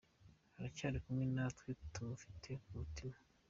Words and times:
Aracyari 0.57 0.97
kumwe 1.03 1.23
natwe, 1.35 1.69
tumufite 1.93 2.49
ku 2.63 2.69
mutima. 2.79 3.15